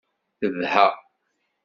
Tebha. 0.39 0.85